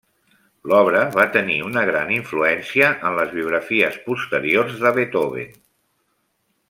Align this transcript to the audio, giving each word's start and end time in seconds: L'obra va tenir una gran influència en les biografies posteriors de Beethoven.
L'obra 0.69 1.01
va 1.17 1.25
tenir 1.35 1.57
una 1.65 1.83
gran 1.89 2.09
influència 2.15 2.89
en 3.09 3.19
les 3.19 3.35
biografies 3.37 4.01
posteriors 4.09 4.83
de 4.87 4.95
Beethoven. 4.97 5.55